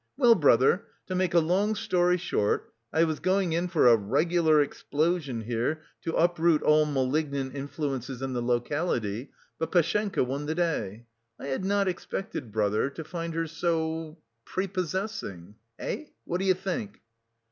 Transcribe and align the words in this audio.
Well, 0.17 0.33
brother, 0.33 0.87
to 1.05 1.13
make 1.13 1.35
a 1.35 1.39
long 1.39 1.75
story 1.75 2.17
short, 2.17 2.73
I 2.91 3.03
was 3.03 3.19
going 3.19 3.53
in 3.53 3.67
for 3.67 3.85
a 3.85 3.95
regular 3.95 4.59
explosion 4.59 5.41
here 5.41 5.83
to 6.01 6.15
uproot 6.15 6.63
all 6.63 6.85
malignant 6.87 7.53
influences 7.55 8.23
in 8.23 8.33
the 8.33 8.41
locality, 8.41 9.29
but 9.59 9.71
Pashenka 9.71 10.23
won 10.25 10.47
the 10.47 10.55
day. 10.55 11.05
I 11.39 11.49
had 11.49 11.63
not 11.63 11.87
expected, 11.87 12.51
brother, 12.51 12.89
to 12.89 13.03
find 13.03 13.35
her 13.35 13.45
so... 13.45 14.17
prepossessing. 14.43 15.53
Eh, 15.77 16.05
what 16.23 16.39
do 16.39 16.45
you 16.45 16.55
think?" 16.55 16.99